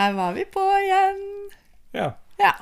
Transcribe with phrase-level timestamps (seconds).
[0.00, 1.18] Her var vi på igjen.
[1.92, 2.52] Ja, Ja.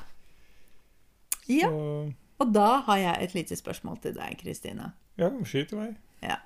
[1.47, 1.69] ja.
[1.71, 4.93] så Og da har jeg et lite spørsmål til deg, Kristine.
[5.19, 5.89] Ja, skyt i vei.
[6.23, 6.37] Ja.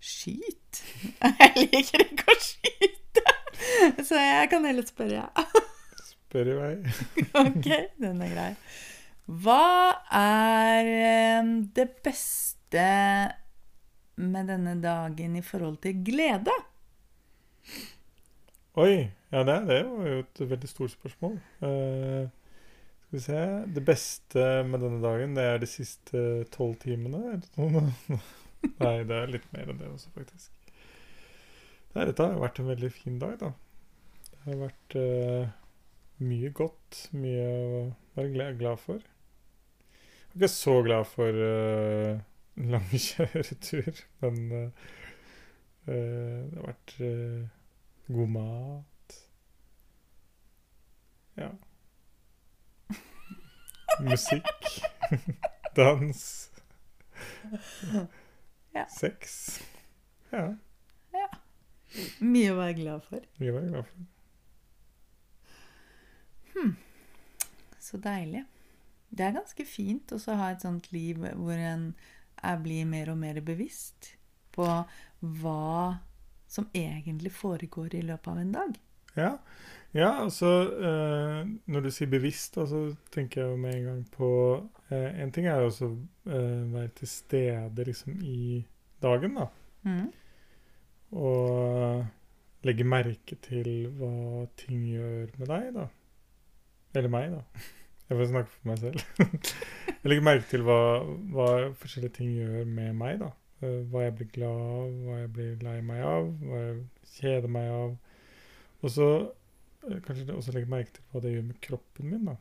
[0.00, 0.80] Skyt?
[1.22, 3.24] Jeg liker ikke å skyte.
[4.06, 5.26] Så jeg kan heller spørre.
[6.08, 6.72] Spør i vei.
[7.42, 7.68] Ok,
[8.00, 8.48] den er grei.
[9.44, 9.60] Hva
[10.22, 12.86] er eh, det beste
[14.20, 16.54] med denne dagen i forhold til glede?
[18.78, 21.32] Oi, ja det, det var jo et veldig stort spørsmål.
[21.62, 22.28] Uh,
[23.00, 23.40] skal vi se
[23.74, 27.40] Det beste med denne dagen, det er de siste tolv timene?
[28.82, 30.52] Nei, det er litt mer enn det også, faktisk.
[31.96, 33.50] Nei, dette har vært en veldig fin dag, da.
[34.30, 35.50] Det har vært uh,
[36.22, 39.02] mye godt, mye å være glad, for.
[39.02, 42.20] Jeg er ikke så glad for uh,
[42.70, 44.92] lang kjøretur, men uh,
[45.86, 47.48] eh, det har vært eh,
[48.14, 49.16] god mat.
[51.40, 51.50] Ja.
[54.00, 54.80] Musikk.
[55.76, 56.22] Dans.
[58.74, 58.86] Ja.
[58.88, 59.60] Sex.
[60.30, 60.54] Ja.
[62.22, 63.24] Mye å være glad for.
[63.40, 64.08] Mye å være glad for.
[67.90, 68.44] Så deilig.
[69.10, 71.88] Det er ganske fint å ha et sånt liv hvor en
[72.62, 74.12] blir mer og mer bevisst
[74.54, 74.66] på
[75.40, 75.98] hva
[76.50, 78.78] som egentlig foregår i løpet av en dag.
[79.14, 79.30] Ja,
[79.90, 80.48] ja altså
[80.78, 82.82] eh, Når du sier bevisst, så så
[83.14, 84.30] tenker jeg jo med en gang på
[84.90, 85.90] eh, En ting er jo også
[86.26, 88.64] eh, være til stede liksom i
[89.02, 89.46] dagen, da.
[89.82, 90.10] Mm.
[91.10, 92.06] Og
[92.62, 95.86] legge merke til hva ting gjør med deg, da.
[96.94, 97.66] Eller meg, da.
[98.10, 99.02] Jeg får snakke for meg selv.
[100.02, 100.80] jeg legger merke til hva,
[101.30, 103.30] hva forskjellige ting gjør med meg, da.
[103.60, 106.78] Eh, Hva jeg blir glad av, hva jeg blir lei meg av, hva jeg
[107.16, 107.96] kjeder meg av.
[108.80, 112.30] Og så eh, kanskje det også legge merke til hva det gjør med kroppen min,
[112.30, 112.36] da.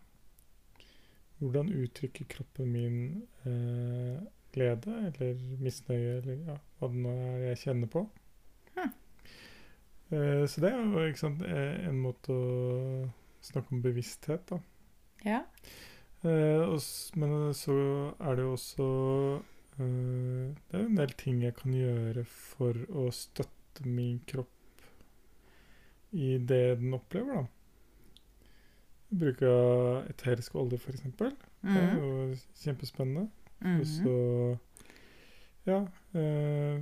[1.39, 2.97] Hvordan uttrykker kroppen min
[3.47, 4.23] eh,
[4.55, 8.05] glede eller misnøye, eller ja, hva det nå er jeg kjenner på.
[8.75, 8.89] Hm.
[10.15, 13.05] Eh, så det er jo sant, eh, en måte å
[13.45, 14.59] snakke om bevissthet, da.
[15.25, 15.43] Ja.
[16.23, 16.79] Eh, og,
[17.19, 17.77] men så
[18.19, 18.87] er det jo også
[19.79, 24.83] Det er en del ting jeg kan gjøre for å støtte min kropp
[26.11, 27.45] i det den opplever, da.
[29.19, 31.01] Bruk av eterisk olje, f.eks.
[31.19, 31.99] Det er Mm.
[31.99, 33.29] jo kjempespennende.
[33.61, 33.79] Mm.
[33.79, 34.59] Og så
[35.67, 35.79] ja
[36.15, 36.79] eh,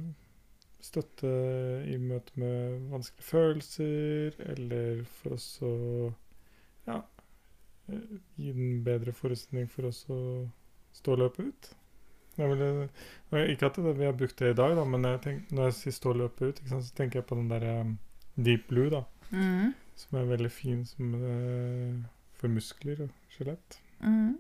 [0.80, 1.32] støtte
[1.90, 5.74] i møte med vanskelige følelser, eller for oss å
[6.88, 7.00] ja
[7.90, 10.20] eh, gi den bedre forutsetning for oss å
[10.94, 11.72] stå løpet ut.
[12.38, 12.90] Vil,
[13.52, 15.78] ikke at det, vi har brukt det i dag, da, men jeg tenk, når jeg
[15.80, 17.96] sier stå og løpe ut, sant, så tenker jeg på den der um,
[18.38, 19.74] deep blue, da, Mm.
[20.00, 22.04] som er veldig fin som, uh,
[22.40, 23.80] for muskler og skjelett.
[24.00, 24.38] Mm.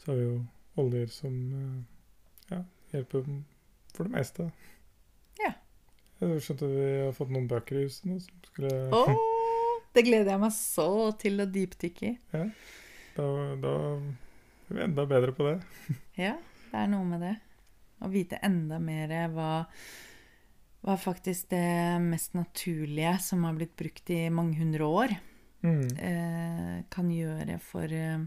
[0.00, 0.38] Så har vi jo
[0.82, 1.76] oljer som uh,
[2.50, 2.62] ja,
[2.94, 3.28] hjelper
[3.94, 4.48] for det meste.
[5.38, 5.52] Ja.
[6.24, 9.12] Jeg skjønte vi har fått noen bøker i huset nå som skulle Åh,
[9.94, 10.88] det gleder jeg meg så
[11.20, 12.16] til å dypdykke i.
[13.14, 13.28] Da,
[13.62, 15.56] da er vi enda bedre på det.
[16.18, 16.32] Ja,
[16.74, 17.34] det er noe med det.
[18.02, 19.50] Å vite enda mer hva,
[20.84, 25.14] hva faktisk det mest naturlige som har blitt brukt i mange hundre år,
[25.64, 25.86] Mm.
[25.96, 28.18] eh, kan gjøre for eh,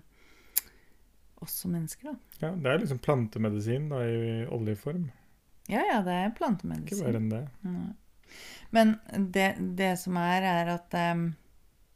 [1.43, 2.15] oss som mennesker, da.
[2.47, 5.03] Ja, det er liksom plantemedisin da, i oljeform.
[5.69, 6.87] Ja, ja, det er plantemedisin.
[6.97, 7.43] Ikke verre enn det.
[7.67, 7.91] Nei.
[8.73, 8.95] Men
[9.35, 11.27] det, det som er, er at um,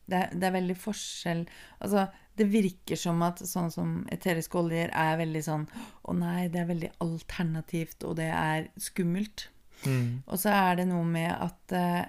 [0.05, 1.41] det, er- det er veldig forskjell
[1.81, 2.05] Altså,
[2.41, 5.65] det virker som at sånn som eteriske oljer er veldig sånn
[6.09, 9.45] Å nei, det er veldig alternativt, og det er skummelt.
[9.85, 10.23] Mm.
[10.25, 12.03] Og så er det noe med at eh,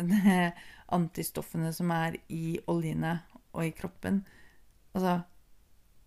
[0.98, 3.18] antistoffene som er i oljene
[3.54, 4.24] og i kroppen
[4.94, 5.16] Altså,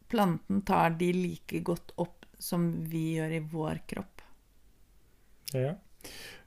[0.07, 4.21] planten tar de like godt opp som vi gjør i vår kropp.
[5.51, 5.73] Ja.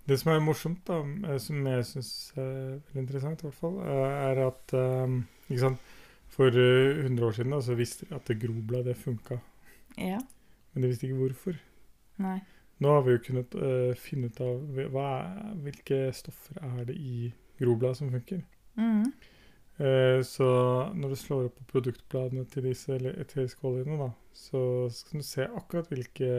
[0.09, 3.77] Det som er morsomt, da, eh, som jeg syns er veldig interessant, i hvert fall,
[3.85, 5.19] eh, er at eh,
[5.51, 5.91] ikke sant?
[6.31, 9.41] For eh, 100 år siden da, så visste de at det groblad det funka,
[9.99, 10.19] Ja.
[10.73, 11.59] men de visste ikke hvorfor.
[12.23, 12.39] Nei.
[12.81, 15.11] Nå har vi jo kunnet uh, finne ut av er,
[15.65, 18.41] hvilke stoffer er det i grobladet som funker.
[18.79, 19.11] Mm.
[19.81, 20.47] Eh, så
[20.97, 24.63] når du slår opp på produktbladene til disse eteriske oljene, da, så
[24.93, 26.31] skal du se akkurat hvilke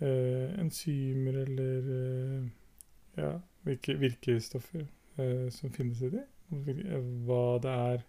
[0.00, 2.48] eh, enzymer eller eh,
[3.20, 3.32] ja,
[3.66, 4.84] hvilke virkestoffer
[5.18, 6.24] eh, som finnes i de.
[6.52, 8.04] eh, Hva det er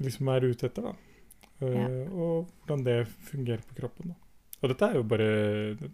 [0.00, 0.94] liksom er ute etter, da.
[1.62, 1.86] Uh, Ja.
[2.14, 2.96] Og hvordan det
[3.26, 4.12] fungerer på kroppen.
[4.12, 4.14] da.
[4.62, 5.28] Og dette er jo bare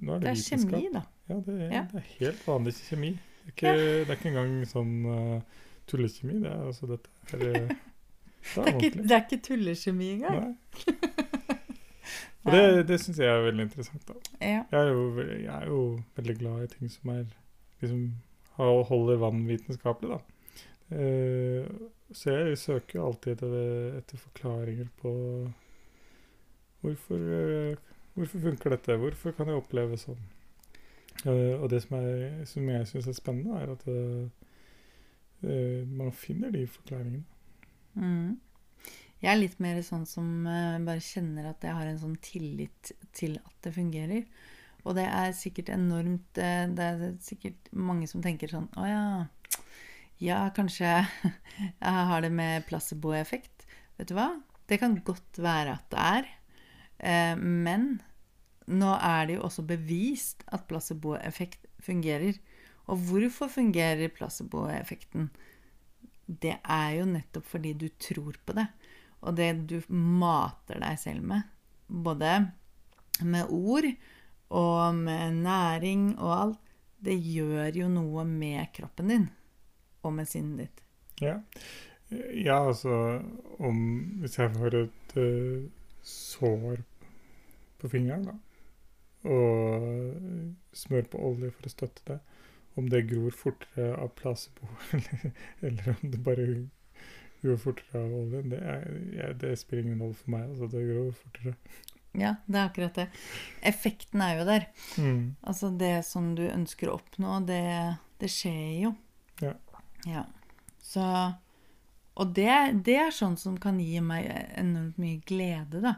[0.00, 0.70] Nå er det, Det er vitenskap.
[0.70, 1.02] kjemi, da.
[1.28, 1.82] Ja, det er, Ja.
[1.92, 3.10] det er helt vanlig kjemi.
[3.14, 5.40] Det er ikke, det er ikke engang sånn uh,
[5.86, 6.38] tullekjemi.
[6.44, 7.38] Det er altså dette er,
[8.54, 10.38] det er ikke, det er ikke tullekjemi engang.
[10.44, 10.94] Nei.
[12.44, 14.04] Og det, det syns jeg er veldig interessant.
[14.08, 14.14] da.
[14.44, 14.62] Ja.
[14.68, 15.78] Jeg er, jo, jeg er jo
[16.16, 17.22] veldig glad i ting som er
[17.80, 18.02] liksom
[18.58, 20.18] holder vann vitenskapelig, da.
[20.92, 21.64] Eh,
[22.14, 25.12] så jeg søker alltid etter, forklaringer på
[26.84, 30.22] hvorfor, eh, hvorfor funker dette, hvorfor kan jeg oppleve sånn.
[31.24, 34.48] Eh, og det som, er, som jeg syns er spennende, er at eh,
[35.46, 37.24] eh, man finner de forklaringene.
[37.94, 38.34] Mm.
[39.22, 43.38] Jeg er litt mer sånn som bare kjenner at jeg har en sånn tillit til
[43.40, 44.26] at det fungerer.
[44.84, 49.04] Og det er sikkert enormt Det er sikkert mange som tenker sånn Å ja,
[50.22, 50.90] ja, kanskje
[51.84, 53.66] jeg har det med placeboeffekt.
[53.98, 54.30] Vet du hva?
[54.68, 56.28] Det kan godt være at det er.
[56.98, 57.98] Eh, men
[58.70, 62.38] nå er det jo også bevist at placeboeffekt fungerer.
[62.88, 65.30] Og hvorfor fungerer placeboeffekten?
[66.24, 68.66] Det er jo nettopp fordi du tror på det.
[69.24, 71.48] Og det du mater deg selv med,
[71.88, 72.36] både
[73.24, 73.88] med ord
[74.52, 76.60] og med næring og alt,
[77.04, 79.26] det gjør jo noe med kroppen din
[80.08, 80.82] og med sinnet ditt.
[81.22, 81.38] Ja.
[82.10, 83.20] ja, altså
[83.62, 83.76] om
[84.20, 85.68] Hvis jeg får et uh,
[86.02, 86.82] sår
[87.78, 88.34] på fingeren, da,
[89.24, 92.18] og smør på olje for å støtte det,
[92.80, 94.66] om det gror fortere av placebo
[94.96, 95.30] eller,
[95.68, 96.46] eller om det bare
[97.44, 100.48] gror fortere av oljen, det, er, det spiller ingen rolle for meg.
[100.50, 101.54] Altså, det gror fortere.
[102.14, 103.06] Ja, det er akkurat det.
[103.66, 104.68] Effekten er jo der.
[105.02, 105.34] Mm.
[105.42, 107.64] Altså det som du ønsker å oppnå, det,
[108.22, 108.92] det skjer jo.
[110.08, 110.24] Ja.
[110.82, 111.04] Så
[112.14, 112.50] Og det,
[112.86, 114.28] det er sånn som kan gi meg
[114.60, 115.96] enormt mye glede, da.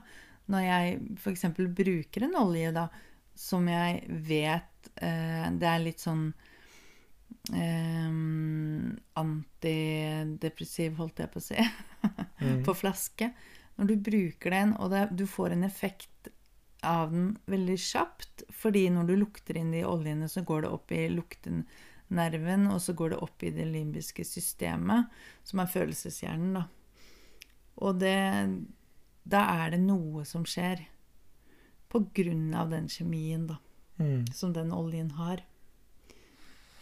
[0.49, 1.45] Når jeg f.eks.
[1.77, 2.87] bruker en olje, da,
[3.37, 6.29] som jeg vet eh, Det er litt sånn
[7.53, 8.13] eh,
[9.21, 11.67] antidepressiv, holdt jeg på å si,
[12.39, 12.63] Mm.
[12.67, 13.31] på flaske.
[13.77, 16.29] Når du bruker den, og det, du får en effekt
[16.87, 20.93] av den veldig kjapt, fordi når du lukter inn de oljene, så går det opp
[20.95, 21.09] i
[22.11, 25.07] luktenerven, og så går det opp i det limbiske systemet,
[25.45, 26.67] som er følelseshjernen, da.
[27.79, 28.65] Og det
[29.29, 30.85] Da er det noe som skjer.
[31.91, 33.57] På grunn av den kjemien, da,
[33.99, 34.25] Mm.
[34.33, 35.41] som den oljen har.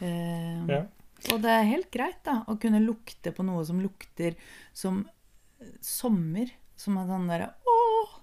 [0.00, 0.86] Eh, Ja.
[1.32, 4.34] og det er helt greit da, å kunne lukte på noe som lukter
[4.74, 5.08] som
[5.80, 6.50] sommer.
[6.76, 8.20] Som er sånn derre Å,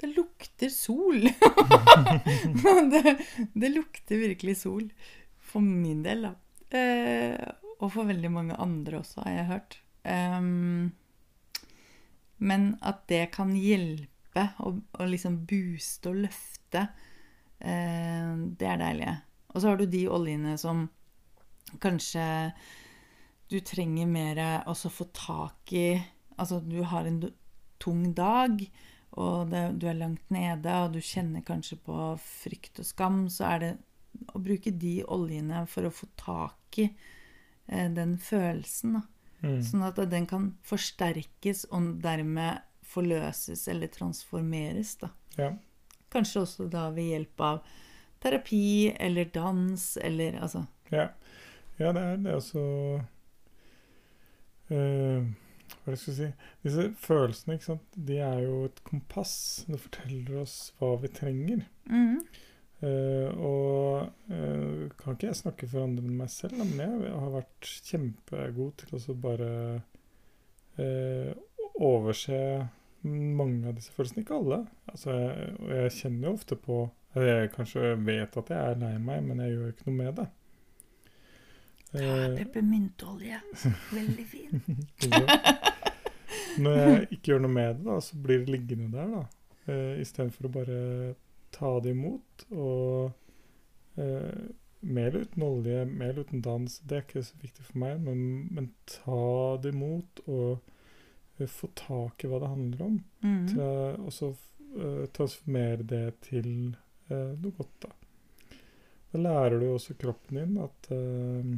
[0.00, 1.20] det lukter sol!
[2.90, 3.18] det,
[3.54, 4.90] det lukter virkelig sol.
[5.50, 6.34] For min del, da.
[6.70, 7.36] Eh,
[7.80, 9.78] og for veldig mange andre også, har jeg hørt.
[10.04, 10.92] Um,
[12.40, 16.86] men at det kan hjelpe å, å liksom booste og løfte,
[17.58, 18.30] eh,
[18.60, 19.16] det er deilig.
[19.50, 20.86] Og så har du de oljene som
[21.82, 22.24] kanskje
[23.50, 24.40] du trenger mer
[24.70, 25.90] å få tak i
[26.40, 27.18] Altså, du har en
[27.76, 28.62] tung dag,
[29.20, 33.44] og det, du er langt nede, og du kjenner kanskje på frykt og skam, så
[33.50, 33.70] er det
[34.34, 38.98] å bruke de oljene for å få tak i eh, den følelsen.
[38.98, 39.02] Da.
[39.40, 39.60] Mm.
[39.64, 42.60] Sånn at den kan forsterkes og dermed
[42.90, 44.96] forløses eller transformeres.
[45.00, 45.12] Da.
[45.38, 45.52] Ja.
[46.10, 47.62] Kanskje også da ved hjelp av
[48.20, 51.08] terapi eller dans eller altså Ja,
[51.78, 52.64] ja det er det også
[54.74, 55.28] uh,
[55.84, 56.28] Hva skal jeg si
[56.66, 59.64] Disse følelsene, ikke sant, de er jo et kompass.
[59.70, 61.62] Det forteller oss hva vi trenger.
[61.86, 62.18] mm,
[62.80, 67.34] Eh, og uh, kan ikke jeg snakke for andre enn meg selv, men jeg har
[67.34, 69.50] vært kjempegod til å bare
[70.80, 71.32] uh,
[71.76, 72.40] overse
[73.02, 74.24] mange av disse følelsene.
[74.24, 74.62] Ikke alle.
[74.88, 76.80] Altså, jeg, og jeg kjenner jo ofte på
[77.16, 80.26] Jeg kanskje vet at jeg er lei meg, men jeg gjør ikke noe med det.
[81.90, 83.40] Eh, Peppermyntolje.
[83.90, 84.60] Veldig fin.
[86.62, 89.10] Når jeg ikke gjør noe med det, da, så blir det liggende der.
[89.16, 89.24] da.
[89.66, 90.78] Uh, Istedenfor å bare
[91.54, 92.46] ta det imot.
[92.50, 98.00] Og eh, mel uten olje, mel uten dans, det er ikke så viktig for meg.
[98.04, 98.20] Men,
[98.54, 100.60] men ta det imot og
[101.38, 103.00] eh, få tak i hva det handler om.
[103.24, 103.42] Mm.
[103.50, 103.64] Til,
[104.06, 106.52] og så eh, transformere det til
[107.10, 107.96] eh, noe godt, da.
[109.10, 111.52] Da lærer du også kroppen din at, eh,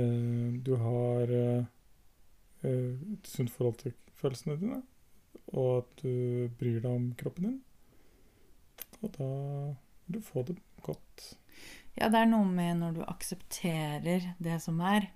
[0.00, 1.36] eh, du har
[2.64, 4.78] et sunt forhold til følelsene dine,
[5.52, 7.58] og at du bryr deg om kroppen din.
[9.04, 9.30] Og da
[10.06, 11.26] vil du få det godt.
[11.94, 15.10] Ja, det er noe med når du aksepterer det som er,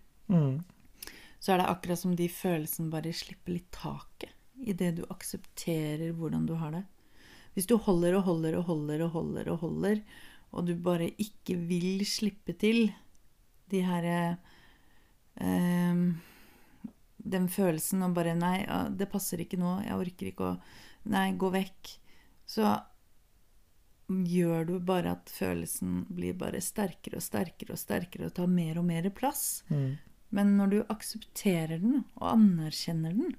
[1.40, 6.46] så er det akkurat som de følelsene bare slipper litt taket idet du aksepterer hvordan
[6.46, 6.84] du har det.
[7.54, 10.00] Hvis du holder og holder og holder og holder og holder,
[10.54, 12.88] og du bare ikke vil slippe til
[13.70, 14.06] de her
[15.36, 16.04] eh,
[17.18, 18.64] Den følelsen og bare Nei,
[18.96, 19.80] det passer ikke nå.
[19.84, 20.54] Jeg orker ikke å
[21.08, 21.90] Nei, gå vekk.
[22.48, 22.64] Så
[24.08, 28.78] gjør du bare at følelsen blir bare sterkere og sterkere og sterkere og tar mer
[28.80, 29.62] og mer plass.
[29.68, 33.34] Men når du aksepterer den og anerkjenner den,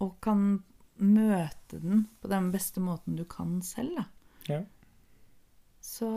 [0.00, 0.62] og kan
[1.00, 4.04] møte den på den beste måten du kan selv, da,
[4.48, 4.62] Ja.
[5.80, 6.08] så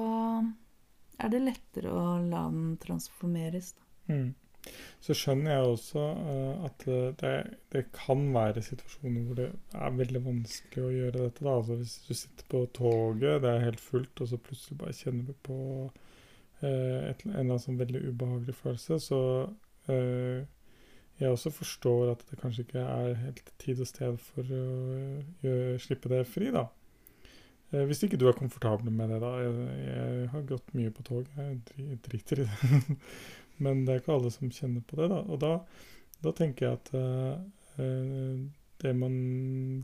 [1.20, 3.74] er det lettere å la den transformeres.
[4.08, 4.14] Da.
[4.14, 4.34] Mm.
[5.03, 7.34] Så skjønner jeg også uh, at eh, det,
[7.74, 11.43] det kan være situasjoner hvor det er veldig vanskelig å gjøre dette.
[11.43, 11.58] Da.
[11.58, 15.27] Altså hvis du sitter på toget, det er helt fullt, og så plutselig bare kjenner
[15.27, 15.58] du på
[15.89, 19.20] uh, et, en eller annen sånn veldig ubehagelig følelse, så
[19.89, 20.39] uh,
[21.20, 24.63] jeg også forstår at det kanskje ikke er helt tid og sted for å
[25.43, 26.65] gjøre, slippe det fri, da.
[27.74, 29.29] Hvis ikke du er komfortabel med det, da.
[29.41, 29.53] Jeg,
[29.88, 32.98] jeg har gått mye på tog, jeg driter i det.
[33.58, 35.22] Men det er ikke alle som kjenner på det, da.
[35.28, 35.54] Og da,
[36.24, 38.36] da tenker jeg at eh,
[38.84, 39.16] det man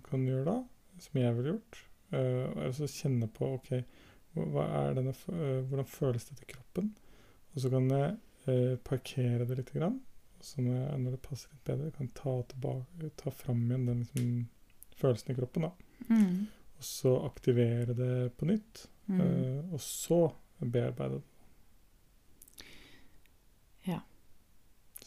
[0.05, 0.57] kan gjøre da,
[0.99, 6.27] som jeg ville gjort, uh, er å kjenne på OK, er denne, eh, hvordan føles
[6.27, 6.91] dette i kroppen?
[7.53, 8.17] Og så kan jeg
[8.85, 9.71] parkere det litt.
[9.75, 9.99] Grann,
[10.39, 13.87] og så når, når det passer litt bedre, kan jeg ta, tilbake, ta fram igjen
[13.89, 14.29] den liksom,
[14.97, 15.67] følelsen i kroppen.
[15.67, 16.05] da.
[16.09, 16.47] Mm.
[16.79, 18.87] Og så aktivere det på nytt.
[19.09, 19.73] Mm.
[19.73, 20.19] og så
[20.59, 21.23] bearbeide det.
[23.83, 23.99] Ja.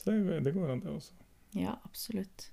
[0.02, 1.14] Så det, det går an, det også.
[1.54, 2.48] Ja, absolutt.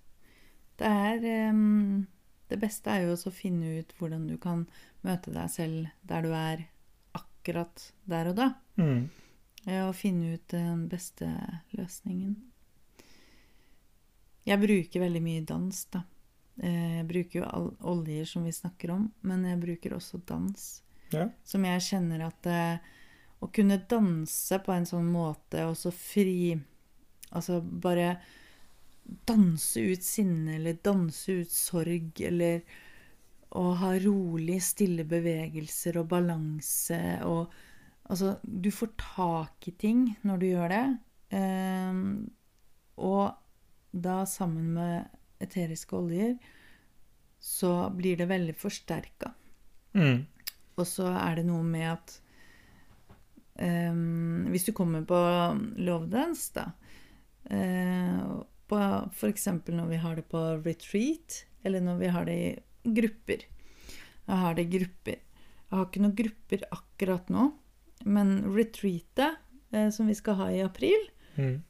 [0.80, 2.06] Det er um,
[2.50, 4.68] Det beste er jo å finne ut hvordan du kan
[5.06, 6.64] møte deg selv der du er
[7.18, 8.48] akkurat der og da.
[8.78, 11.28] Eh, Og finne ut den beste
[11.76, 12.36] løsningen.
[14.48, 16.04] Jeg bruker veldig mye dans, da.
[16.62, 20.70] Eh, Jeg bruker jo oljer som vi snakker om, men jeg bruker også dans.
[21.14, 21.28] Ja.
[21.44, 22.78] Som jeg kjenner at eh,
[23.40, 26.58] Å kunne danse på en sånn måte, og så fri
[27.36, 28.14] Altså bare
[29.30, 32.62] danse ut sinne, eller danse ut sorg, eller
[33.58, 37.60] å ha rolig, stille bevegelser og balanse og
[38.10, 40.86] Altså, du får tak i ting når du gjør det.
[41.38, 42.00] Eh,
[43.06, 43.36] og
[43.94, 46.32] da sammen med eteriske oljer
[47.38, 49.30] så blir det veldig forsterka.
[49.94, 50.26] Mm.
[50.82, 52.16] Og så er det noe med at
[53.62, 53.94] eh,
[54.50, 55.22] Hvis du kommer på
[55.78, 56.66] lovedance, da
[57.50, 63.46] eh, eksempel når vi har det på retreat, eller når vi har det i grupper.
[64.30, 65.18] Jeg har det i grupper.
[65.70, 67.48] Jeg har ikke noen grupper akkurat nå,
[68.06, 69.38] men retreatet,
[69.72, 71.62] eh, som vi skal ha i april, Mm.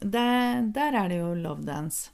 [0.00, 2.10] der, der er det jo love dance.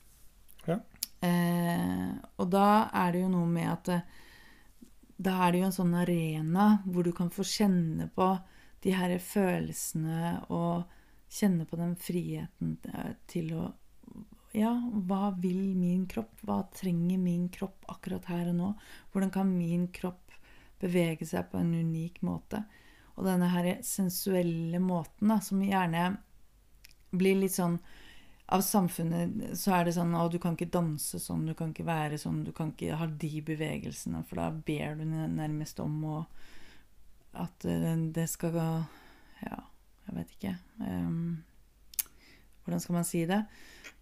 [0.67, 0.81] Ja.
[1.23, 4.01] Eh, og da er det jo noe med at eh,
[5.19, 8.27] da er det jo en sånn arena hvor du kan få kjenne på
[8.83, 10.85] de her følelsene og
[11.29, 13.67] kjenne på den friheten eh, til å
[14.57, 14.71] Ja,
[15.09, 16.39] hva vil min kropp?
[16.47, 18.69] Hva trenger min kropp akkurat her og nå?
[19.13, 20.33] Hvordan kan min kropp
[20.81, 22.63] bevege seg på en unik måte?
[23.17, 26.09] Og denne her sensuelle måten, da, som gjerne
[27.17, 27.79] blir litt sånn
[28.53, 31.87] Av samfunnet så er det sånn Å, du kan ikke danse sånn, du kan ikke
[31.89, 36.19] være sånn, du kan ikke ha de bevegelsene, for da ber du nærmest om å
[37.37, 38.61] At eh, det skal
[39.43, 39.65] Ja,
[40.07, 40.57] jeg vet ikke.
[40.81, 41.43] um,
[42.65, 43.41] hvordan skal man si det?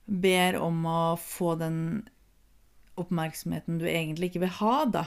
[0.07, 1.79] Ber om å få den
[3.01, 5.05] oppmerksomheten du egentlig ikke vil ha, da.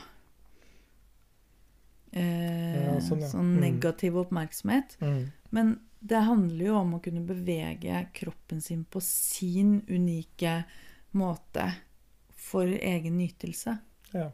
[2.11, 3.27] Eh, Ja, sånn, ja.
[3.29, 3.61] Sånn Mm.
[3.61, 4.97] negativ oppmerksomhet.
[5.01, 5.31] Mm.
[5.51, 10.65] Men det handler jo om å kunne bevege kroppen sin på sin unike
[11.13, 11.73] måte
[12.35, 13.79] for egen nytelse.
[14.13, 14.31] Ja.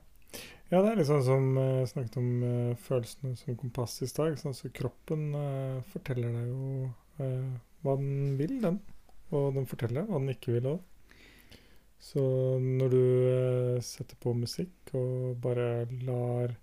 [0.74, 4.40] Ja, det er litt sånn som jeg snakket om eh, følelsene som kompass i stad.
[4.42, 4.56] Sånn.
[4.58, 6.90] Så kroppen eh, forteller deg jo
[7.22, 7.54] eh,
[7.86, 8.80] hva den vil, den.
[9.34, 10.82] Og den forteller hva den ikke vil òg.
[12.04, 12.22] Så
[12.60, 16.56] når du eh, setter på musikk og bare lar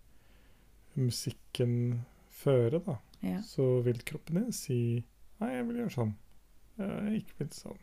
[1.00, 2.00] musikken
[2.42, 3.38] føre, da, Ja.
[3.44, 5.04] så vil kroppen din si
[5.40, 6.10] Nei, jeg vil gjøre sånn.
[6.80, 7.78] Jeg ikke vil sånn.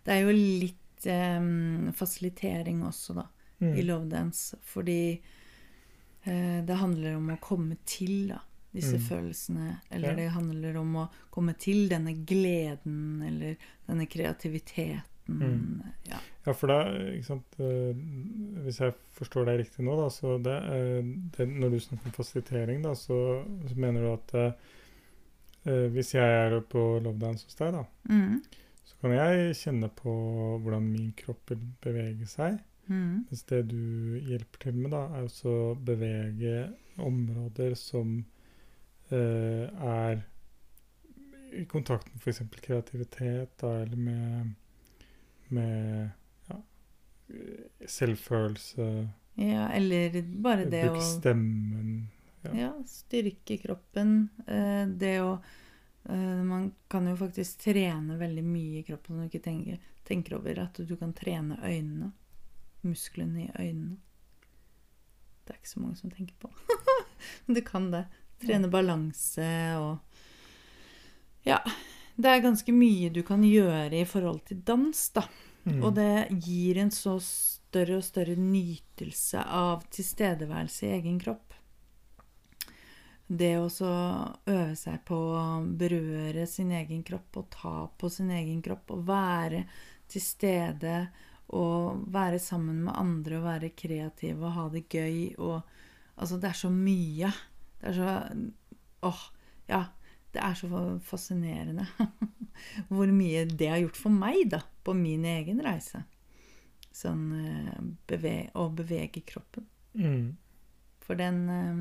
[0.00, 3.26] Det er jo litt eh, fasilitering også, da,
[3.60, 3.86] i Mm.
[3.86, 4.56] Love Dance.
[4.62, 5.20] Fordi
[6.24, 8.40] eh, det handler om å komme til, da.
[8.72, 9.02] disse Mm.
[9.08, 9.80] følelsene.
[9.90, 10.14] Eller Ja.
[10.14, 13.56] det handler om å komme til denne gleden eller
[13.88, 15.02] denne kreativiteten.
[15.28, 15.82] Mm.
[16.08, 16.18] Ja.
[16.46, 17.20] Ja, for da, eh,
[18.64, 21.02] Hvis jeg forstår deg riktig nå, da, så det, eh,
[21.36, 24.52] det Når du snakker om fasilitering, da, så, så mener du at eh,
[25.66, 28.40] eh, hvis jeg er på Lovedance hos deg, da, Mm.
[28.84, 32.60] så kan jeg kjenne på hvordan min kropp vil bevege seg.
[32.90, 33.24] Mm.
[33.28, 36.54] Mens det du hjelper til med, da, er også å bevege
[37.00, 38.16] områder som
[39.14, 40.24] eh, er
[41.54, 42.42] i kontakt med f.eks.
[42.62, 44.50] kreativitet, da, eller med,
[45.54, 46.10] med
[46.50, 46.58] ja,
[47.86, 48.88] selvfølelse.
[49.38, 51.94] ja, eller bare det å Bruke stemmen.
[52.42, 52.54] ja.
[52.64, 54.28] ja, styrke kroppen.
[54.46, 59.34] Eh, det å eh, Man kan jo faktisk trene veldig mye i kroppen når du
[59.34, 60.64] ikke tenker, tenker over.
[60.66, 62.10] At du kan trene øynene.
[62.86, 63.98] Musklene i øynene.
[65.44, 66.50] Det er ikke så mange som tenker på.
[67.46, 68.04] Men du kan det.
[68.40, 69.98] Trene balanse og
[71.46, 71.60] Ja.
[72.20, 75.22] Det er ganske mye du kan gjøre i forhold til dans, da.
[75.64, 75.78] Mm.
[75.84, 81.54] Og det gir en så større og større nytelse av tilstedeværelse i egen kropp.
[83.30, 85.42] Det å øve seg på å
[85.80, 89.62] berøre sin egen kropp og ta på sin egen kropp og være
[90.10, 90.94] til stede
[91.56, 95.60] og være sammen med andre og være kreativ og ha det gøy og
[96.20, 97.30] Altså, det er så mye.
[97.80, 98.10] Det er så
[99.08, 99.20] Åh,
[99.70, 99.84] ja.
[100.30, 100.68] Det er så
[101.02, 101.86] fascinerende
[102.92, 106.04] hvor mye det har gjort for meg, da, på min egen reise.
[106.94, 109.66] Sånn eh, beve å bevege kroppen.
[109.96, 110.36] Mm.
[111.02, 111.80] For den, eh,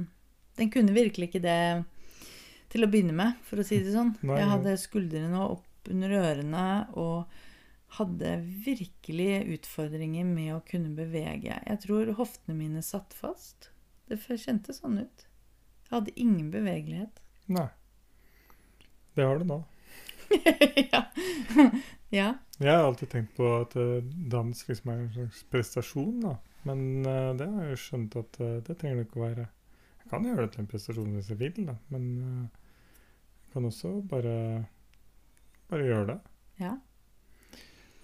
[0.57, 1.59] den kunne virkelig ikke det
[2.73, 4.15] til å begynne med, for å si det sånn.
[4.23, 6.65] Nei, Jeg hadde skuldrene opp under ørene
[6.97, 7.39] og
[7.97, 11.57] hadde virkelig utfordringer med å kunne bevege.
[11.57, 13.71] Jeg tror hoftene mine satt fast.
[14.09, 15.25] Det kjentes sånn ut.
[15.87, 17.21] Jeg hadde ingen bevegelighet.
[17.49, 17.69] Nei.
[19.17, 19.63] Det har du nå.
[20.93, 21.01] ja.
[22.19, 22.27] ja.
[22.59, 26.35] Jeg har alltid tenkt på at eh, dans liksom er en slags prestasjon, da.
[26.67, 29.45] Men uh, det har jeg jo skjønt at uh, det trenger det ikke å være.
[30.01, 31.75] Jeg kan gjøre det til en prestasjon hvis jeg vil, da.
[31.93, 32.75] Men uh,
[33.45, 34.35] jeg kan også bare,
[35.71, 36.17] bare gjøre det.
[36.59, 36.73] Ja.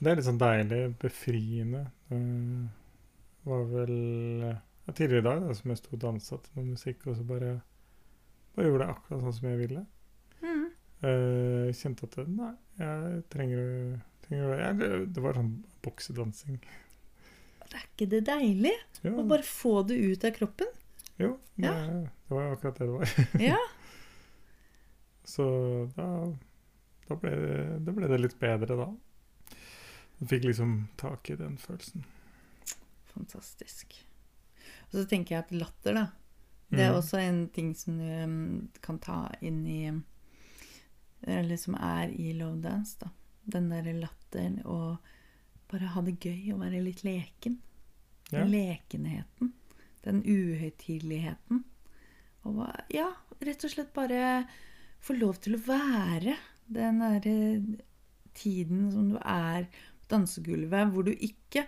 [0.06, 1.80] Det er litt sånn deilig, befriende.
[2.12, 3.94] Det var vel
[4.46, 7.16] eh, ja, tidligere i dag da, som jeg sto og dansa til noe musikk, og
[7.18, 7.54] så bare,
[8.54, 9.82] bare gjorde jeg akkurat sånn som jeg ville.
[10.44, 10.68] Mm.
[11.06, 13.72] Uh, kjente at Nei, jeg trenger,
[14.28, 15.50] trenger jeg, det, det var sånn
[15.88, 16.60] boksedansing.
[17.66, 18.76] Er ikke det deilig?
[19.02, 19.16] Ja.
[19.18, 20.70] Å bare få det ut av kroppen?
[21.18, 21.82] jo det, Ja.
[22.28, 23.18] det var akkurat det det var.
[23.50, 23.58] Ja.
[25.26, 25.50] Så
[25.98, 26.08] da,
[27.10, 27.58] da ble, det,
[27.90, 28.92] da ble det litt bedre, da.
[30.20, 32.06] Jeg fikk liksom tak i den følelsen.
[33.14, 33.96] Fantastisk.
[34.92, 36.06] Og så tenker jeg at latter, da.
[36.72, 36.98] Det er Mm.
[36.98, 39.92] også en ting som du um, kan ta inn i
[41.28, 43.08] Eller som er i love dance, da.
[43.50, 44.98] Den derre latteren og
[45.72, 47.60] bare ha det gøy og være litt leken.
[48.32, 48.44] Ja.
[48.44, 49.54] Den lekenheten.
[50.04, 51.64] Den uhøytideligheten.
[52.46, 53.08] Og ja,
[53.42, 54.46] rett og slett bare
[55.02, 56.36] få lov til å være
[56.68, 57.36] den derre
[58.36, 59.66] tiden som du er
[60.12, 61.66] dansegulvet, hvor du ikke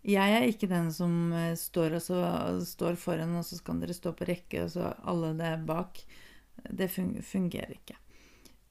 [0.00, 2.20] Jeg er ikke den som eh, står, så,
[2.64, 6.00] står foran, og så kan dere stå på rekke, og så alle det bak.
[6.56, 7.98] Det fungerer ikke.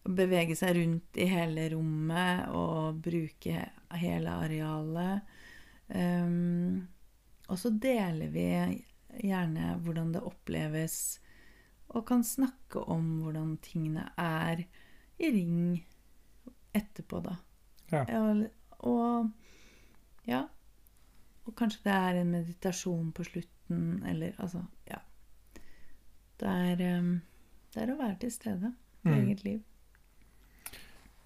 [0.09, 3.61] Å bevege seg rundt i hele rommet og bruke
[4.01, 5.35] hele arealet.
[5.93, 6.87] Um,
[7.49, 8.47] og så deler vi
[9.25, 11.19] gjerne hvordan det oppleves,
[11.89, 14.65] og kan snakke om hvordan tingene er
[15.19, 15.79] i ring
[16.77, 17.35] etterpå, da.
[17.89, 18.03] Ja.
[18.79, 19.29] Og,
[20.27, 20.43] ja.
[21.45, 24.99] Og kanskje det er en meditasjon på slutten, eller altså Ja.
[26.39, 27.21] Det er, um,
[27.73, 28.73] det er å være til stede
[29.05, 29.13] i Mm.
[29.27, 29.59] eget liv.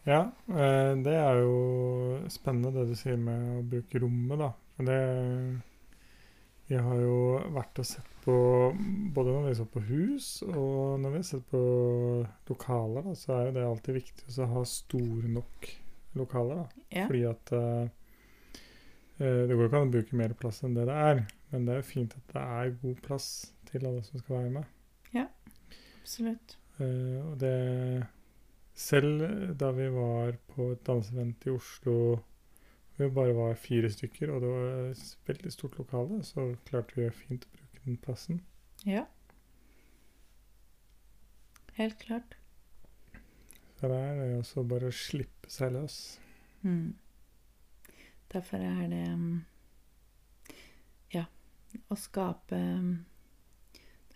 [0.05, 4.51] Ja, eh, det er jo spennende det du sier med å bruke rommet, da.
[4.75, 5.61] For det
[6.69, 8.33] Vi har jo vært og sett på
[9.13, 11.59] Både når vi så på hus, og når vi har sett på
[12.49, 15.67] lokaler, da, så er jo det alltid viktig å ha store nok
[16.19, 16.85] lokaler, da.
[16.93, 17.07] Ja.
[17.07, 17.89] Fordi at eh,
[19.17, 21.19] Det går ikke an å bruke mer plass enn det det er,
[21.51, 23.27] men det er jo fint at det er god plass
[23.69, 24.71] til alle som skal være med.
[26.03, 26.57] Absolutt.
[26.79, 28.05] Uh, og det
[28.75, 29.21] Selv
[29.55, 32.17] da vi var på et dansevent i Oslo
[32.97, 37.07] vi bare var fire stykker, og det var et veldig stort lokale, så klarte vi
[37.09, 38.41] fint å bruke den plassen.
[38.85, 39.05] Ja.
[41.77, 42.35] Helt klart.
[43.91, 45.97] Det er det også bare å slippe seg løs.
[46.63, 46.93] Mm.
[48.33, 49.05] Derfor er det
[51.13, 51.25] Ja,
[51.91, 52.57] å skape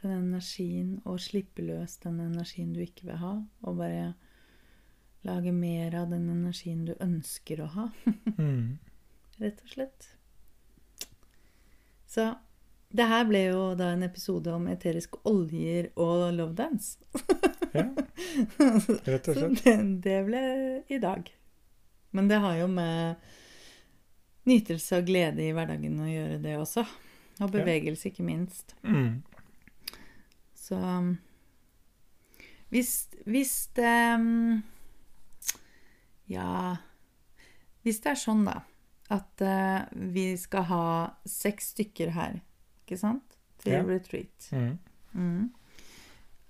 [0.01, 3.33] den energien og slippe løs den energien du ikke vil ha,
[3.65, 4.13] og bare
[5.27, 7.87] lage mer av den energien du ønsker å ha,
[8.37, 8.77] Mm.
[9.41, 10.07] rett og slett.
[12.07, 12.29] Så
[12.95, 16.97] det her ble jo da en episode om eteriske oljer og love dance.
[17.77, 17.85] Ja,
[19.07, 19.63] rett og Så slett.
[19.63, 20.41] det, det ble
[20.89, 21.29] i dag.
[22.15, 23.15] Men det har jo med
[24.47, 26.85] nytelse og glede i hverdagen å gjøre, det også.
[27.43, 28.73] Og bevegelse, ikke minst.
[28.87, 29.19] Mm.
[30.57, 31.11] Så um,
[32.73, 32.93] hvis,
[33.29, 34.63] hvis det um,
[36.27, 36.75] Ja
[37.85, 38.57] Hvis det er sånn, da,
[39.13, 40.81] at uh, vi skal ha
[41.29, 42.39] seks stykker her,
[42.83, 43.83] ikke sant, til Ja.
[43.87, 44.73] retreat Mm.
[45.13, 45.45] mm.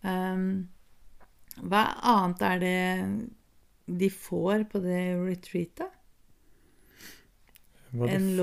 [0.03, 0.47] um,
[1.63, 2.77] Hva annet er det
[3.99, 5.93] de får på det retreatet
[7.95, 8.37] Hva en enn får?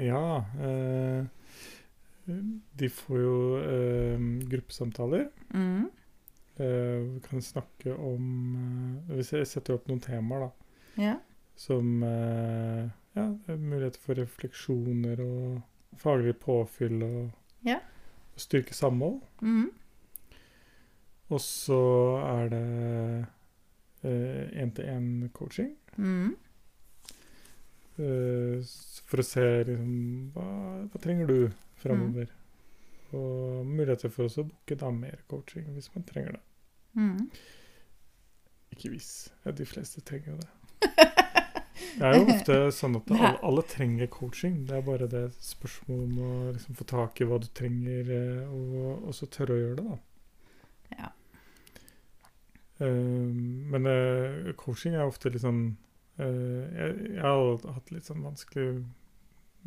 [0.00, 0.22] ja.
[0.64, 1.26] Eh,
[2.78, 5.28] de får jo eh, gruppesamtaler.
[5.54, 5.88] Mm.
[6.58, 8.24] Eh, vi kan snakke om
[9.08, 11.02] eh, Vi se- setter opp noen temaer, da.
[11.02, 11.14] Ja.
[11.58, 12.88] Som eh,
[13.18, 17.30] ja, er muligheter for refleksjoner og faglig påfyll og,
[17.66, 17.78] Ja.
[18.34, 19.20] og styrke samhold.
[19.42, 19.70] Mm.
[21.28, 21.82] Og så
[22.24, 22.66] er det
[24.02, 25.72] én-til-én-coaching.
[25.98, 26.36] Mm.
[27.98, 28.62] Eh,
[29.10, 29.94] for å se liksom,
[30.34, 30.48] hva,
[30.86, 31.38] hva trenger du
[31.82, 32.30] framover.
[33.16, 36.44] Og muligheter for å booke da mer coaching hvis man trenger det.
[36.98, 37.26] Mm.
[38.76, 39.12] Ikke hvis.
[39.44, 40.52] Ja, de fleste trenger jo det.
[41.98, 44.60] Det er jo ofte sånn at alle, alle trenger coaching.
[44.68, 48.52] Det er bare det spørsmålet om å liksom få tak i hva du trenger, eh,
[48.52, 49.98] og, og så tørre å gjøre det, da.
[50.98, 51.10] Ja.
[52.78, 53.34] Eh,
[53.74, 55.62] men eh, coaching er ofte litt sånn
[56.22, 58.84] eh, jeg, jeg har hatt litt sånn vanskelig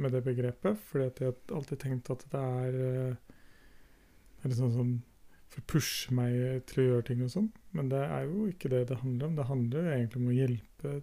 [0.01, 2.77] med det begrepet, fordi at jeg har alltid tenkt at det er
[4.41, 5.01] det er litt sånn
[5.51, 7.49] for å pushe meg til å gjøre ting og sånn.
[7.75, 9.35] Men det er jo ikke det det handler om.
[9.35, 10.93] Det handler jo egentlig om å hjelpe.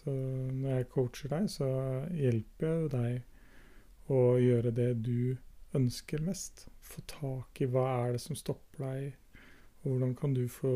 [0.00, 1.68] Så når jeg coacher deg, så
[2.16, 5.36] hjelper jeg jo deg å gjøre det du
[5.76, 6.64] ønsker mest.
[6.80, 9.44] Få tak i hva er det som stopper deg,
[9.82, 10.72] og hvordan kan du få,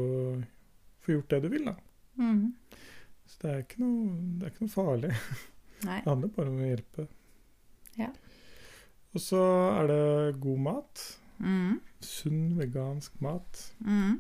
[1.05, 1.75] få gjort det du vil, da.
[2.21, 2.55] Mm.
[3.29, 5.13] Så det er ikke noe, det er ikke noe farlig.
[5.89, 5.99] Nei.
[6.01, 7.09] Det handler bare om å hjelpe.
[7.99, 8.11] Ja.
[9.15, 9.43] Og så
[9.79, 11.03] er det god mat.
[11.39, 11.81] Mm.
[12.05, 13.61] Sunn, vegansk mat.
[13.85, 14.17] Mm.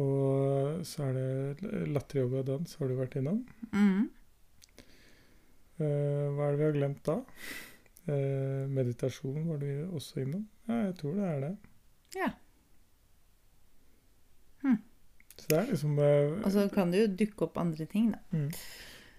[0.00, 3.44] Og så er det latteryoga og dans, har du vært innom.
[3.70, 4.08] Mm.
[5.78, 7.20] Eh, hva er det vi har glemt da?
[8.10, 10.44] Eh, meditasjon var du også innom.
[10.68, 11.52] Ja, jeg tror det er det.
[12.18, 12.30] Ja.
[14.64, 14.80] Hm.
[15.44, 18.20] Så det er liksom eh, Og så kan det jo dukke opp andre ting, da.
[18.32, 18.48] mm.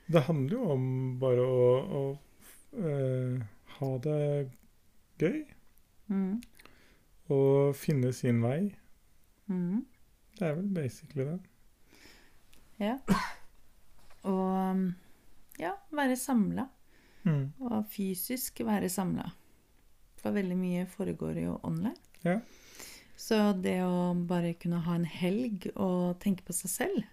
[0.06, 0.88] Det handler jo om
[1.22, 2.02] bare å, å
[2.78, 3.44] uh,
[3.78, 4.18] ha det
[5.22, 5.40] gøy.
[6.14, 6.42] Mm.
[7.34, 8.60] Og finne sin vei.
[9.50, 9.86] Mm.
[10.38, 11.40] Det er vel basically det.
[12.82, 12.98] Ja.
[14.30, 14.84] Og
[15.62, 16.68] ja, være samla.
[17.26, 17.54] Mm.
[17.66, 19.30] Og fysisk være samla.
[20.22, 21.98] For veldig mye foregår jo online.
[22.26, 22.40] Ja.
[23.16, 27.04] Så det å bare kunne ha en helg og tenke på seg selv,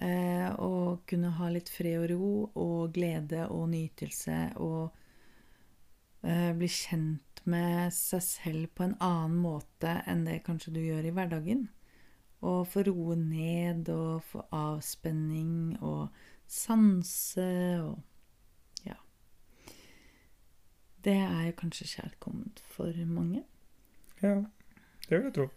[0.00, 4.88] eh, og kunne ha litt fred og ro og glede og nytelse og
[6.24, 11.10] eh, bli kjent med seg selv på en annen måte enn det kanskje du gjør
[11.10, 11.68] i hverdagen.
[12.48, 16.08] Og få roe ned og få avspenning og
[16.48, 17.50] sanse
[17.82, 17.98] og
[18.86, 18.94] Ja.
[21.04, 23.44] Det er kanskje kjærkomment for mange.
[24.22, 24.44] ja.
[25.08, 25.48] Det vil jeg tro.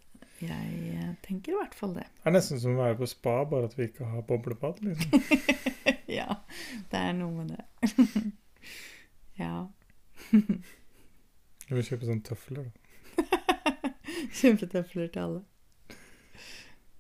[0.41, 2.07] Jeg eh, tenker i hvert fall det.
[2.21, 4.79] Det er nesten som å være på spa, bare at vi ikke har boblebad.
[4.85, 5.25] liksom.
[6.19, 6.37] ja,
[6.89, 8.31] det er noe med det.
[9.43, 9.67] ja.
[10.31, 13.41] Jeg vil kjøpe sånne tøfler, da.
[14.39, 15.43] Kjempetøfler til alle.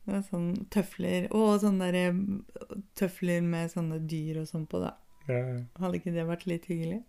[0.01, 4.83] Det er sånn tøfler Og sånne der, eh, tøfler med sånne dyr og sånn på,
[4.83, 4.97] da.
[5.29, 5.57] Ja, ja.
[5.79, 6.99] Hadde ikke det vært litt hyggelig?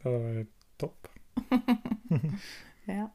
[0.00, 1.10] det hadde vært topp.
[2.88, 3.10] Ja.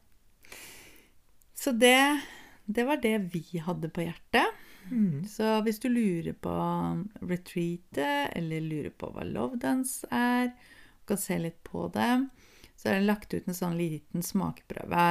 [1.66, 2.20] Så det,
[2.64, 4.52] det var det vi hadde på hjertet.
[4.86, 5.24] Mm.
[5.26, 6.52] Så hvis du lurer på
[7.26, 10.52] retreatet, eller lurer på hva lovedance er,
[11.00, 12.28] og kan se litt på det,
[12.78, 15.06] så er det lagt ut en sånn liten smakeprøve.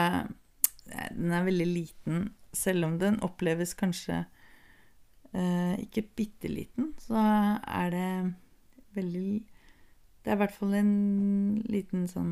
[0.87, 2.21] Den er veldig liten,
[2.55, 4.21] selv om den oppleves kanskje
[5.35, 8.13] eh, ikke bitte liten, så er det
[8.95, 9.33] veldig
[10.23, 10.93] Det er i hvert fall en
[11.67, 12.31] liten sånn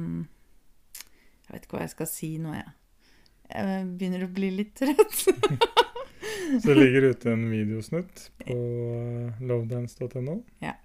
[0.95, 2.71] Jeg vet ikke hva jeg skal si nå, jeg.
[3.49, 5.25] Jeg begynner å bli litt trøtt.
[6.61, 8.55] Så det ligger ute en videosnutt på
[9.43, 10.37] lovedance.no.
[10.63, 10.75] Ja.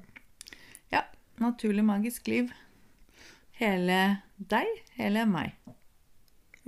[0.91, 1.05] Ja.
[1.41, 2.51] Naturlig magisk liv.
[3.55, 3.99] Hele
[4.35, 4.67] deg,
[4.97, 5.55] hele meg.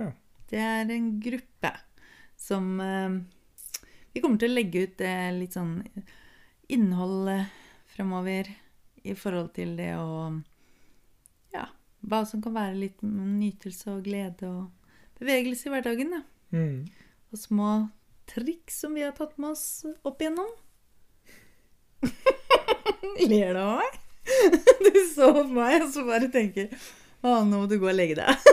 [0.00, 0.12] Ja.
[0.48, 1.74] Det er en gruppe
[2.38, 3.18] som eh,
[4.14, 5.82] Vi kommer til å legge ut eh, litt sånn
[6.72, 7.50] innhold eh,
[7.92, 8.48] fremover
[9.04, 10.30] i forhold til det å
[11.52, 11.68] Ja,
[12.00, 16.14] hva som kan være litt nytelse og glede og bevegelse i hverdagen.
[16.14, 16.22] Da.
[16.56, 16.86] Mm.
[17.32, 17.70] Og små
[18.28, 20.50] triks som vi har tatt med oss opp igjennom.
[23.28, 23.98] Ler du av meg?
[24.84, 26.68] Du så på meg og så bare tenker
[27.24, 28.50] Å, nå må du gå og legge deg.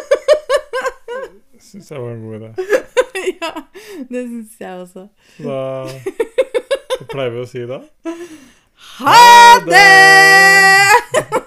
[1.61, 2.49] Syns jeg var en god idé.
[3.41, 3.51] ja,
[4.09, 5.07] det syns jeg også.
[5.41, 5.59] Da,
[6.95, 7.81] da pleier vi å si da
[8.99, 11.44] Ha det!